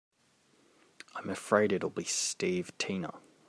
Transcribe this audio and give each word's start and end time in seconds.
I'm 1.15 1.29
afraid 1.29 1.71
it'll 1.71 1.91
be 1.91 2.05
Steve 2.05 2.75
Tina. 2.79 3.19